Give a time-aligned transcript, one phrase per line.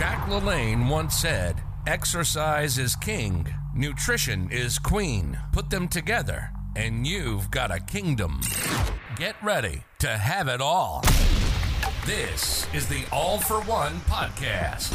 [0.00, 5.38] Jack LaLanne once said, Exercise is king, nutrition is queen.
[5.52, 8.40] Put them together, and you've got a kingdom.
[9.16, 11.04] Get ready to have it all.
[12.06, 14.90] This is the All for One podcast.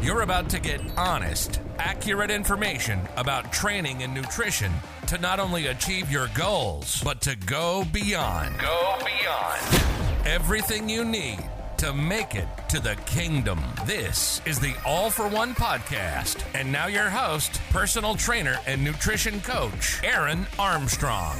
[0.00, 4.70] You're about to get honest, accurate information about training and nutrition
[5.08, 8.60] to not only achieve your goals, but to go beyond.
[8.60, 9.82] Go beyond.
[10.24, 11.40] Everything you need
[11.78, 13.60] to make it to the kingdom.
[13.84, 16.42] This is the All for One podcast.
[16.54, 21.36] And now, your host, personal trainer, and nutrition coach, Aaron Armstrong.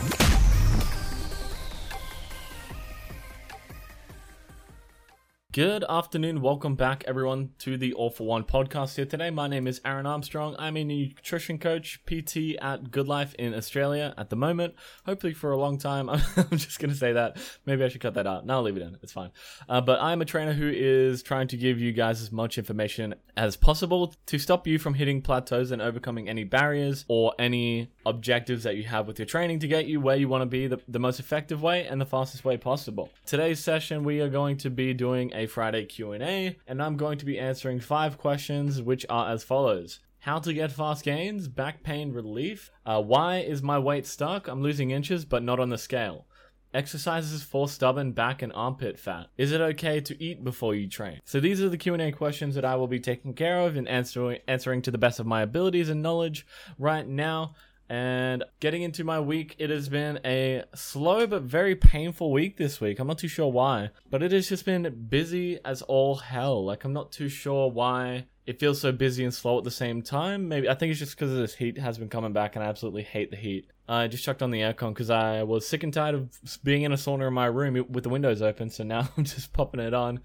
[5.57, 6.43] Good afternoon.
[6.43, 9.31] Welcome back, everyone, to the All for One podcast here today.
[9.31, 10.55] My name is Aaron Armstrong.
[10.59, 14.75] I'm a nutrition coach, PT at Good Life in Australia at the moment.
[15.07, 16.11] Hopefully, for a long time.
[16.11, 16.19] I'm
[16.59, 17.39] just going to say that.
[17.65, 18.45] Maybe I should cut that out.
[18.45, 18.99] No, I'll leave it in.
[19.03, 19.31] It's fine.
[19.67, 23.15] Uh, but I'm a trainer who is trying to give you guys as much information
[23.35, 28.63] as possible to stop you from hitting plateaus and overcoming any barriers or any objectives
[28.65, 30.79] that you have with your training to get you where you want to be the,
[30.87, 33.09] the most effective way and the fastest way possible.
[33.25, 37.25] Today's session, we are going to be doing a Friday Q&A and I'm going to
[37.25, 40.01] be answering five questions which are as follows.
[40.21, 44.63] How to get fast gains, back pain relief, uh, why is my weight stuck, I'm
[44.63, 46.27] losing inches but not on the scale.
[46.75, 49.29] Exercises for stubborn back and armpit fat.
[49.39, 51.21] Is it okay to eat before you train?
[51.25, 54.41] So these are the Q&A questions that I will be taking care of and answering
[54.47, 56.47] answering to the best of my abilities and knowledge
[56.79, 57.55] right now.
[57.89, 62.81] And getting into my week, it has been a slow but very painful week this
[62.81, 62.99] week.
[62.99, 66.65] I'm not too sure why, but it has just been busy as all hell.
[66.65, 70.03] Like, I'm not too sure why it feels so busy and slow at the same
[70.03, 70.49] time.
[70.49, 73.03] Maybe I think it's just because this heat has been coming back, and I absolutely
[73.03, 73.71] hate the heat.
[73.89, 76.93] I just chucked on the aircon because I was sick and tired of being in
[76.93, 78.71] a sauna in my room with the windows open.
[78.71, 80.21] So now I'm just popping it on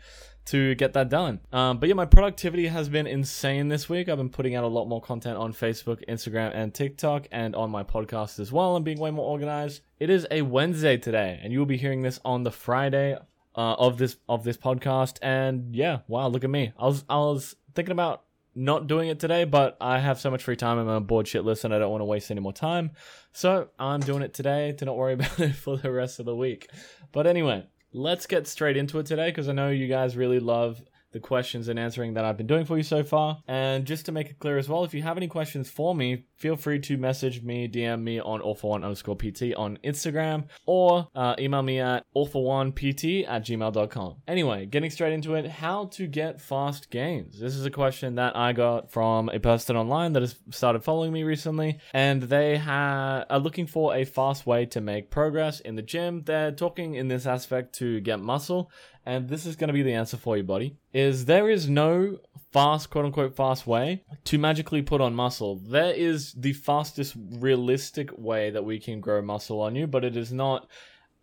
[0.46, 1.40] to get that done.
[1.52, 4.10] Um, but yeah, my productivity has been insane this week.
[4.10, 7.70] I've been putting out a lot more content on Facebook, Instagram, and TikTok, and on
[7.70, 9.82] my podcast as well, and being way more organized.
[10.00, 13.18] It is a Wednesday today, and you will be hearing this on the Friday
[13.56, 15.18] uh, of this of this podcast.
[15.22, 16.74] And yeah, wow, look at me.
[16.78, 18.24] I was I was thinking about
[18.54, 20.78] not doing it today, but I have so much free time.
[20.78, 22.92] I'm on bored shitless, and I don't want to waste any more time.
[23.32, 26.36] So I'm doing it today to not worry about it for the rest of the
[26.36, 26.70] week.
[27.12, 30.82] But anyway, let's get straight into it today because I know you guys really love
[31.12, 33.42] the questions and answering that I've been doing for you so far.
[33.48, 36.26] And just to make it clear as well, if you have any questions for me,
[36.36, 41.36] feel free to message me, DM me on all1 underscore PT on Instagram or uh,
[41.40, 44.16] email me at all1pt at gmail.com.
[44.28, 47.40] Anyway, getting straight into it, how to get fast gains.
[47.40, 51.14] This is a question that I got from a person online that has started following
[51.14, 55.76] me recently, and they ha- are looking for a fast way to make progress in
[55.76, 56.24] the gym.
[56.24, 58.72] They're talking in this aspect to get muscle
[59.06, 62.20] and this is going to be the answer for you, buddy, is there is no
[62.52, 65.56] fast, quote unquote, fast way to magically put on muscle.
[65.56, 70.16] There is the fastest realistic way that we can grow muscle on you, but it
[70.16, 70.68] is not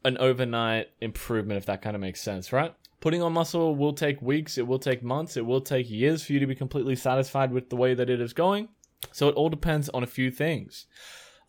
[0.05, 2.75] an overnight improvement, if that kind of makes sense, right?
[3.00, 6.33] Putting on muscle will take weeks, it will take months, it will take years for
[6.33, 8.69] you to be completely satisfied with the way that it is going.
[9.12, 10.87] So it all depends on a few things.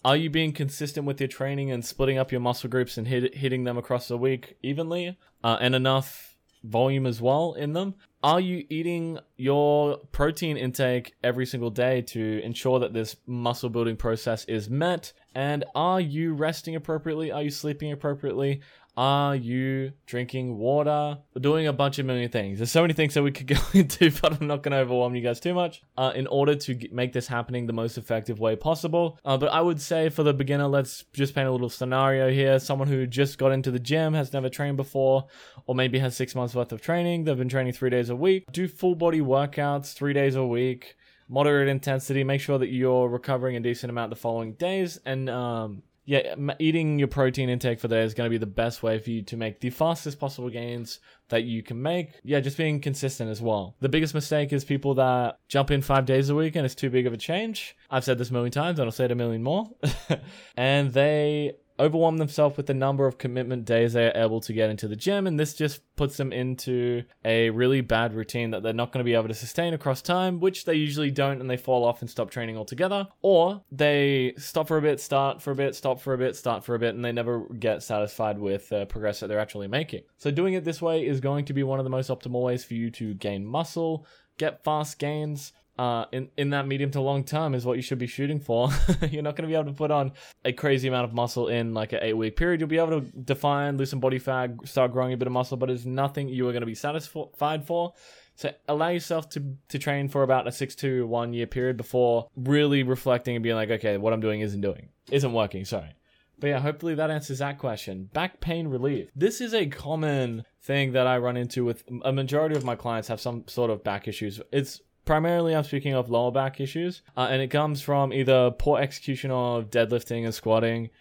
[0.05, 3.35] Are you being consistent with your training and splitting up your muscle groups and hit,
[3.35, 7.95] hitting them across the week evenly uh, and enough volume as well in them?
[8.23, 13.97] Are you eating your protein intake every single day to ensure that this muscle building
[13.97, 15.11] process is met?
[15.35, 17.31] And are you resting appropriately?
[17.31, 18.61] Are you sleeping appropriately?
[18.99, 21.19] Are you drinking water?
[21.33, 22.59] We're doing a bunch of million things.
[22.59, 25.15] There's so many things that we could go into, but I'm not going to overwhelm
[25.15, 25.81] you guys too much.
[25.97, 29.17] Uh, in order to get, make this happening the most effective way possible.
[29.23, 32.59] Uh, but I would say for the beginner, let's just paint a little scenario here.
[32.59, 35.27] Someone who just got into the gym, has never trained before,
[35.65, 37.23] or maybe has six months worth of training.
[37.23, 38.51] They've been training three days a week.
[38.51, 40.97] Do full body workouts three days a week
[41.29, 42.23] moderate intensity.
[42.23, 46.97] Make sure that you're recovering a decent amount the following days, and um, yeah, eating
[46.97, 49.37] your protein intake for there is going to be the best way for you to
[49.37, 52.13] make the fastest possible gains that you can make.
[52.23, 53.75] Yeah, just being consistent as well.
[53.79, 56.89] The biggest mistake is people that jump in five days a week and it's too
[56.89, 57.75] big of a change.
[57.91, 59.69] I've said this a million times and I'll say it a million more.
[60.57, 64.69] and they overwhelm themselves with the number of commitment days they are able to get
[64.69, 68.73] into the gym, and this just puts them into a really bad routine that they're
[68.73, 71.57] not going to be able to sustain across time, which they usually don't, and they
[71.57, 73.07] fall off and stop training altogether.
[73.21, 76.63] Or they stop for a bit, start for a bit, stop for a bit, start
[76.63, 80.03] for a bit, and they never get satisfied with the progress that they're actually making.
[80.17, 82.63] So, doing it this way is going to be one of the most optimal ways
[82.63, 84.05] for you to gain muscle,
[84.37, 87.99] get fast gains, uh, in in that medium to long term is what you should
[87.99, 88.69] be shooting for.
[89.09, 90.11] You're not going to be able to put on
[90.43, 92.59] a crazy amount of muscle in like an eight week period.
[92.59, 95.55] You'll be able to define, lose some body fat, start growing a bit of muscle,
[95.55, 97.93] but it's nothing you are going to be satisfied for.
[98.35, 102.27] So allow yourself to to train for about a six to one year period before
[102.35, 105.63] really reflecting and being like, okay, what I'm doing isn't doing, isn't working.
[105.63, 105.95] Sorry.
[106.41, 108.09] But yeah, hopefully that answers that question.
[108.13, 109.09] Back pain relief.
[109.15, 113.07] This is a common thing that I run into with a majority of my clients
[113.07, 114.41] have some sort of back issues.
[114.51, 118.79] It's primarily I'm speaking of lower back issues, uh, and it comes from either poor
[118.79, 120.91] execution of deadlifting and squatting,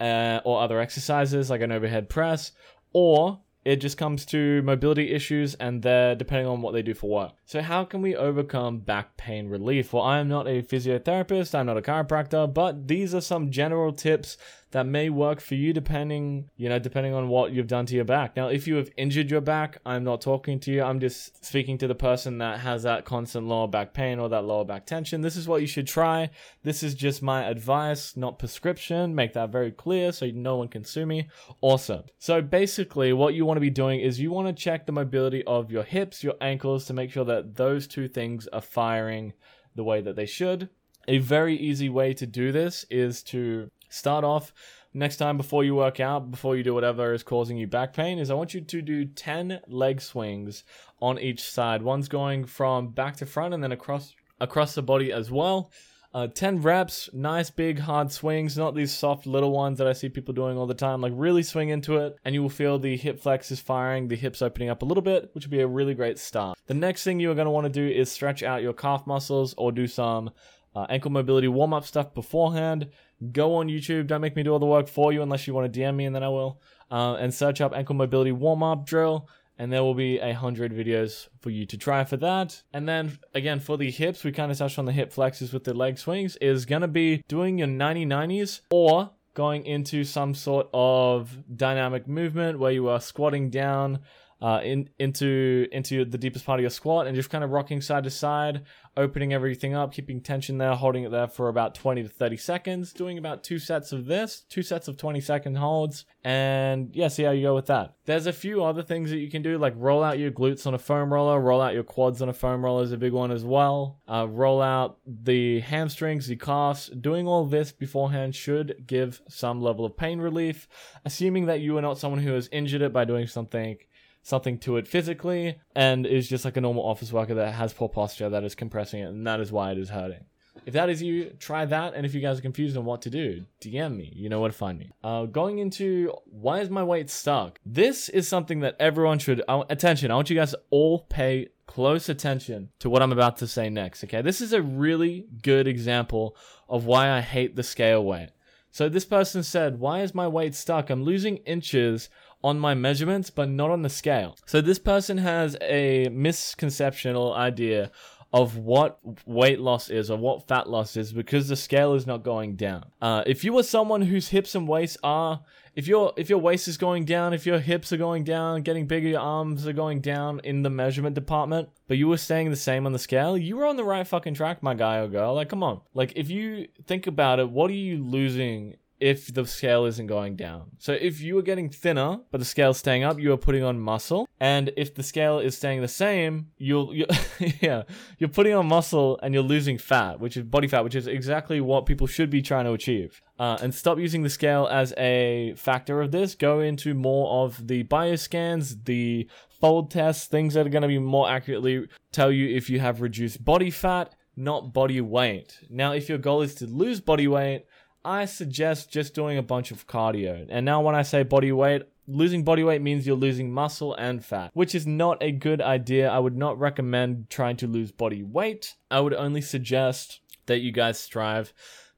[0.00, 2.50] uh, or other exercises like an overhead press,
[2.92, 7.08] or it just comes to mobility issues and they're depending on what they do for
[7.08, 7.34] work.
[7.44, 9.92] So how can we overcome back pain relief?
[9.92, 13.92] Well, I am not a physiotherapist, I'm not a chiropractor, but these are some general
[13.92, 14.38] tips
[14.72, 18.04] that may work for you depending, you know, depending on what you've done to your
[18.04, 18.36] back.
[18.36, 20.82] Now, if you have injured your back, I'm not talking to you.
[20.82, 24.44] I'm just speaking to the person that has that constant lower back pain or that
[24.44, 25.20] lower back tension.
[25.20, 26.30] This is what you should try.
[26.62, 29.14] This is just my advice, not prescription.
[29.14, 31.28] Make that very clear so no one can sue me.
[31.60, 32.04] Awesome.
[32.18, 35.44] So basically, what you want to be doing is you want to check the mobility
[35.44, 39.34] of your hips, your ankles to make sure that those two things are firing
[39.74, 40.70] the way that they should.
[41.08, 44.52] A very easy way to do this is to start off
[44.94, 48.18] next time before you work out, before you do whatever is causing you back pain,
[48.18, 50.64] is I want you to do 10 leg swings
[51.00, 51.82] on each side.
[51.82, 55.70] One's going from back to front and then across across the body as well.
[56.14, 60.10] Uh, 10 reps, nice big hard swings, not these soft little ones that I see
[60.10, 61.00] people doing all the time.
[61.00, 64.42] Like really swing into it, and you will feel the hip flexors firing, the hips
[64.42, 66.58] opening up a little bit, which will be a really great start.
[66.66, 69.54] The next thing you're going to want to do is stretch out your calf muscles
[69.56, 70.30] or do some
[70.74, 72.88] uh, ankle mobility warm up stuff beforehand.
[73.30, 74.06] Go on YouTube.
[74.06, 76.06] Don't make me do all the work for you unless you want to DM me,
[76.06, 76.60] and then I will.
[76.90, 79.28] Uh, and search up ankle mobility warm up drill,
[79.58, 82.62] and there will be a hundred videos for you to try for that.
[82.72, 85.64] And then again for the hips, we kind of touched on the hip flexors with
[85.64, 86.36] the leg swings.
[86.36, 92.58] Is gonna be doing your 90 90s or going into some sort of dynamic movement
[92.58, 94.00] where you are squatting down
[94.42, 97.80] uh, in, into into the deepest part of your squat and just kind of rocking
[97.80, 98.62] side to side,
[98.96, 102.92] opening everything up, keeping tension there, holding it there for about 20 to 30 seconds,
[102.92, 107.22] doing about two sets of this, two sets of 20 second holds, and yeah, see
[107.22, 107.94] how you go with that.
[108.04, 110.74] There's a few other things that you can do, like roll out your glutes on
[110.74, 113.30] a foam roller, roll out your quads on a foam roller is a big one
[113.30, 114.00] as well.
[114.08, 116.88] Uh, roll out the hamstrings, the calves.
[116.88, 120.66] Doing all this beforehand should give some level of pain relief,
[121.04, 123.78] assuming that you are not someone who has injured it by doing something
[124.22, 127.88] something to it physically and is just like a normal office worker that has poor
[127.88, 130.24] posture that is compressing it and that is why it is hurting.
[130.64, 131.94] If that is you, try that.
[131.94, 134.12] And if you guys are confused on what to do, DM me.
[134.14, 134.92] You know where to find me.
[135.02, 137.58] Uh, going into why is my weight stuck?
[137.66, 140.10] This is something that everyone should uh, attention.
[140.10, 143.70] I want you guys to all pay close attention to what I'm about to say
[143.70, 144.04] next.
[144.04, 146.36] Okay, this is a really good example
[146.68, 148.30] of why I hate the scale weight.
[148.70, 150.90] So this person said, "Why is my weight stuck?
[150.90, 152.08] I'm losing inches
[152.44, 154.36] on my measurements, but not on the scale.
[154.46, 157.90] So this person has a misconceptional idea
[158.32, 162.24] of what weight loss is or what fat loss is because the scale is not
[162.24, 162.84] going down.
[163.00, 165.42] Uh, if you are someone whose hips and waist are,
[165.74, 168.86] if your if your waist is going down, if your hips are going down, getting
[168.86, 172.56] bigger, your arms are going down in the measurement department, but you were staying the
[172.56, 175.34] same on the scale, you were on the right fucking track, my guy or girl.
[175.34, 175.80] Like, come on.
[175.94, 180.36] Like, if you think about it, what are you losing if the scale isn't going
[180.36, 180.70] down.
[180.78, 183.80] So if you are getting thinner, but the scale's staying up, you are putting on
[183.80, 184.28] muscle.
[184.38, 187.06] And if the scale is staying the same, you'll, you
[187.60, 187.82] yeah,
[188.18, 191.60] you're putting on muscle and you're losing fat, which is body fat, which is exactly
[191.60, 193.20] what people should be trying to achieve.
[193.40, 196.36] Uh, and stop using the scale as a factor of this.
[196.36, 199.28] Go into more of the bioscans, the
[199.60, 203.00] fold tests, things that are going to be more accurately tell you if you have
[203.00, 205.58] reduced body fat, not body weight.
[205.68, 207.64] Now, if your goal is to lose body weight,
[208.04, 210.46] I suggest just doing a bunch of cardio.
[210.48, 214.24] And now, when I say body weight, losing body weight means you're losing muscle and
[214.24, 216.10] fat, which is not a good idea.
[216.10, 218.74] I would not recommend trying to lose body weight.
[218.90, 221.52] I would only suggest that you guys strive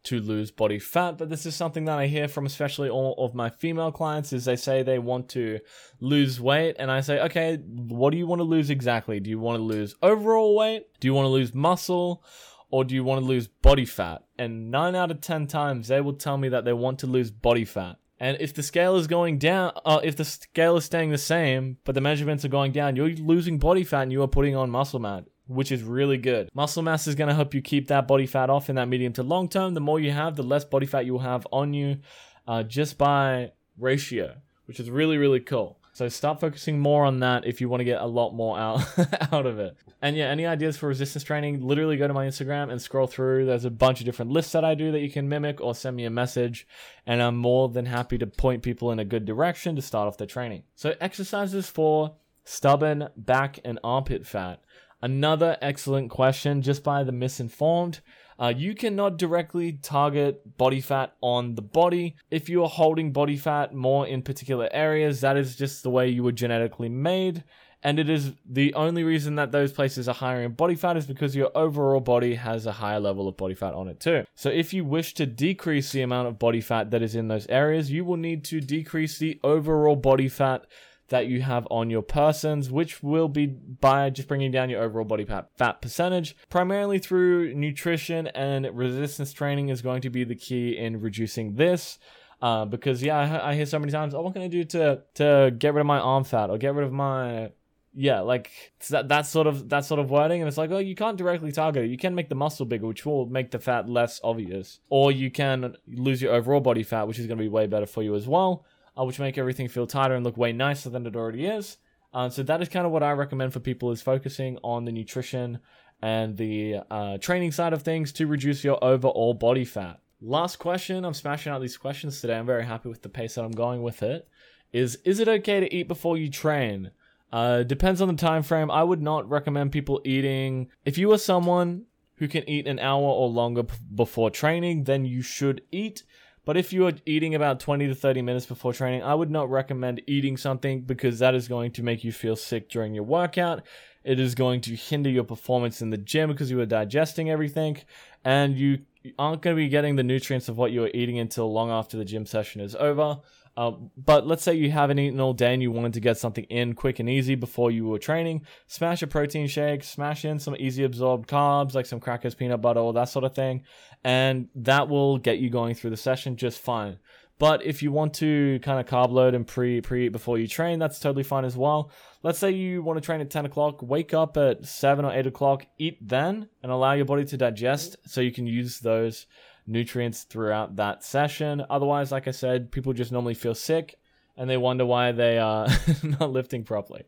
[0.04, 3.34] to lose body fat but this is something that i hear from especially all of
[3.34, 5.58] my female clients is they say they want to
[5.98, 9.38] lose weight and i say okay what do you want to lose exactly do you
[9.38, 12.22] want to lose overall weight do you want to lose muscle
[12.70, 14.22] or do you want to lose body fat?
[14.38, 17.30] And 9 out of 10 times they will tell me that they want to lose
[17.30, 17.96] body fat.
[18.20, 21.78] And if the scale is going down, uh, if the scale is staying the same,
[21.84, 24.70] but the measurements are going down, you're losing body fat and you are putting on
[24.70, 26.48] muscle mass, which is really good.
[26.54, 29.12] Muscle mass is going to help you keep that body fat off in that medium
[29.14, 29.74] to long term.
[29.74, 31.98] The more you have, the less body fat you will have on you
[32.46, 35.78] uh, just by ratio, which is really, really cool.
[35.94, 38.82] So start focusing more on that if you want to get a lot more out
[39.32, 39.76] out of it.
[40.02, 43.46] And yeah, any ideas for resistance training, literally go to my Instagram and scroll through.
[43.46, 45.94] There's a bunch of different lists that I do that you can mimic or send
[45.94, 46.66] me a message.
[47.06, 50.18] And I'm more than happy to point people in a good direction to start off
[50.18, 50.64] their training.
[50.74, 54.64] So exercises for stubborn back and armpit fat.
[55.00, 58.00] Another excellent question, just by the misinformed.
[58.38, 62.16] Uh, you cannot directly target body fat on the body.
[62.30, 66.08] If you are holding body fat more in particular areas, that is just the way
[66.08, 67.44] you were genetically made.
[67.84, 71.06] And it is the only reason that those places are higher in body fat is
[71.06, 74.24] because your overall body has a higher level of body fat on it too.
[74.34, 77.46] So if you wish to decrease the amount of body fat that is in those
[77.48, 80.64] areas, you will need to decrease the overall body fat
[81.08, 85.04] that you have on your persons, which will be by just bringing down your overall
[85.04, 90.76] body fat percentage, primarily through nutrition and resistance training is going to be the key
[90.76, 91.98] in reducing this.
[92.40, 95.02] Uh, because yeah, I, I hear so many times, oh, what can I do to
[95.14, 97.52] to get rid of my arm fat or get rid of my
[97.96, 98.50] yeah, like
[98.90, 101.52] that that sort of that sort of wording, and it's like, oh, you can't directly
[101.52, 101.90] target it.
[101.90, 105.30] You can make the muscle bigger, which will make the fat less obvious, or you
[105.30, 108.14] can lose your overall body fat, which is going to be way better for you
[108.16, 108.64] as well
[108.98, 111.78] uh, which make everything feel tighter and look way nicer than it already is.
[112.12, 114.92] Uh, so that is kind of what I recommend for people is focusing on the
[114.92, 115.58] nutrition
[116.00, 120.00] and the uh, training side of things to reduce your overall body fat.
[120.20, 121.04] Last question.
[121.04, 122.36] I'm smashing out these questions today.
[122.36, 124.28] I'm very happy with the pace that I'm going with it.
[124.72, 126.90] Is is it okay to eat before you train?
[127.32, 128.70] Uh, depends on the time frame.
[128.70, 130.68] I would not recommend people eating.
[130.84, 131.86] If you are someone
[132.16, 136.04] who can eat an hour or longer p- before training, then you should eat.
[136.44, 139.50] But if you are eating about 20 to 30 minutes before training, I would not
[139.50, 143.62] recommend eating something because that is going to make you feel sick during your workout.
[144.04, 147.78] It is going to hinder your performance in the gym because you are digesting everything
[148.24, 148.80] and you
[149.18, 151.96] aren't going to be getting the nutrients of what you are eating until long after
[151.96, 153.20] the gym session is over.
[153.56, 156.44] Uh, but let's say you haven't eaten all day and you wanted to get something
[156.44, 158.42] in quick and easy before you were training.
[158.66, 162.80] Smash a protein shake, smash in some easy absorbed carbs like some crackers, peanut butter,
[162.80, 163.62] all that sort of thing.
[164.02, 166.98] And that will get you going through the session just fine.
[167.38, 170.46] But if you want to kind of carb load and pre pre eat before you
[170.46, 171.90] train, that's totally fine as well.
[172.22, 175.26] Let's say you want to train at 10 o'clock, wake up at 7 or 8
[175.26, 179.26] o'clock, eat then, and allow your body to digest so you can use those
[179.66, 181.64] nutrients throughout that session.
[181.70, 183.96] Otherwise, like I said, people just normally feel sick
[184.36, 185.68] and they wonder why they are
[186.02, 187.04] not lifting properly.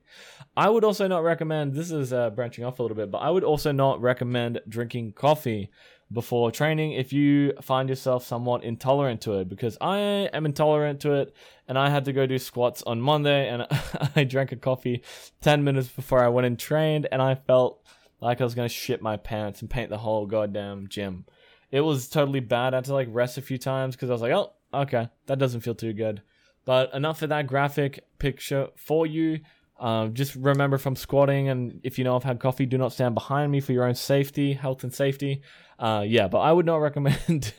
[0.56, 3.30] I would also not recommend, this is uh, branching off a little bit, but I
[3.30, 5.70] would also not recommend drinking coffee
[6.12, 9.98] before training if you find yourself somewhat intolerant to it because I
[10.32, 11.34] am intolerant to it
[11.66, 13.66] and I had to go do squats on Monday and
[14.16, 15.02] I drank a coffee
[15.40, 17.84] 10 minutes before I went and trained and I felt
[18.20, 21.24] like I was going to shit my pants and paint the whole goddamn gym
[21.70, 22.74] it was totally bad.
[22.74, 25.38] I had to like rest a few times because I was like, oh, okay, that
[25.38, 26.22] doesn't feel too good.
[26.64, 29.40] But enough of that graphic picture for you.
[29.78, 33.14] Um, just remember from squatting, and if you know I've had coffee, do not stand
[33.14, 35.42] behind me for your own safety, health, and safety.
[35.78, 37.52] Uh, yeah, but I would not recommend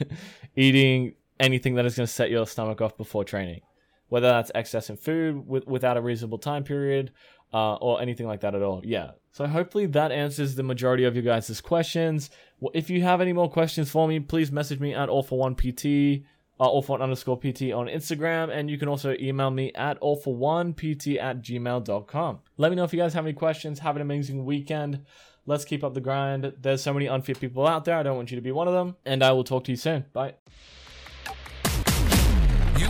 [0.55, 3.61] eating anything that is going to set your stomach off before training,
[4.09, 7.11] whether that's excess in food with, without a reasonable time period
[7.53, 8.81] uh, or anything like that at all.
[8.83, 9.11] Yeah.
[9.31, 12.29] So hopefully that answers the majority of you guys' questions.
[12.73, 15.55] If you have any more questions for me, please message me at all for one
[15.55, 16.23] PT,
[16.59, 19.97] uh, all for one underscore PT on Instagram, and you can also email me at
[19.99, 22.39] all for one PT at gmail.com.
[22.57, 23.79] Let me know if you guys have any questions.
[23.79, 25.05] Have an amazing weekend.
[25.45, 26.53] Let's keep up the grind.
[26.59, 27.95] There's so many unfit people out there.
[27.95, 28.95] I don't want you to be one of them.
[29.05, 30.05] And I will talk to you soon.
[30.11, 30.33] Bye.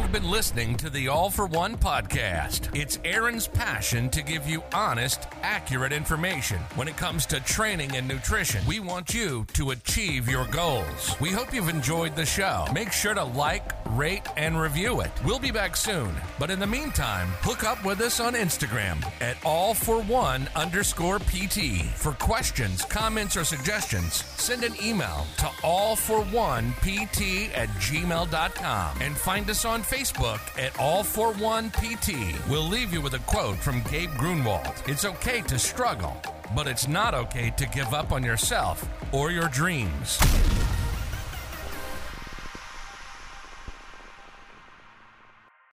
[0.07, 2.73] You've been listening to the All for One podcast.
[2.73, 6.59] It's Aaron's passion to give you honest, accurate information.
[6.75, 11.13] When it comes to training and nutrition, we want you to achieve your goals.
[11.19, 12.67] We hope you've enjoyed the show.
[12.73, 15.11] Make sure to like, rate, and review it.
[15.25, 16.15] We'll be back soon.
[16.39, 21.19] But in the meantime, hook up with us on Instagram at all for one underscore
[21.19, 21.83] PT.
[21.95, 29.01] For questions, comments, or suggestions, send an email to all for one PT at gmail.com
[29.01, 32.13] and find us on Facebook at all for one PT.
[32.47, 34.73] We'll leave you with a quote from Gabe Grunewald.
[34.85, 36.15] It's okay to struggle,
[36.55, 40.19] but it's not okay to give up on yourself or your dreams.